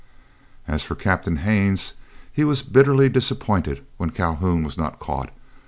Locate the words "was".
2.43-2.63, 4.63-4.75